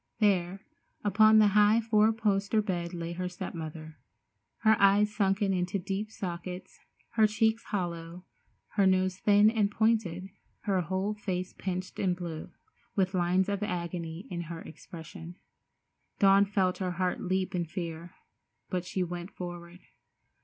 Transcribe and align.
There 0.17 0.61
upon 1.03 1.37
the 1.37 1.49
high 1.49 1.79
four 1.79 2.11
poster 2.11 2.59
bed 2.59 2.91
lay 2.91 3.11
her 3.13 3.29
step 3.29 3.53
mother, 3.53 3.99
her 4.61 4.75
eyes 4.81 5.13
sunken 5.15 5.53
into 5.53 5.77
deep 5.77 6.09
sockets, 6.09 6.79
her 7.09 7.27
cheeks 7.27 7.65
hollow, 7.65 8.25
her 8.69 8.87
nose 8.87 9.19
thin 9.19 9.51
and 9.51 9.69
pointed, 9.69 10.29
her 10.61 10.81
whole 10.81 11.13
face 11.13 11.53
pinched 11.53 11.99
and 11.99 12.15
blue, 12.15 12.49
with 12.95 13.13
lines 13.13 13.47
of 13.47 13.61
agony 13.61 14.25
in 14.31 14.41
her 14.49 14.61
expression. 14.61 15.35
Dawn 16.17 16.45
felt 16.45 16.79
her 16.79 16.93
heart 16.93 17.21
leap 17.21 17.53
in 17.53 17.65
fear, 17.65 18.15
but 18.71 18.85
she 18.85 19.03
went 19.03 19.29
forward. 19.29 19.81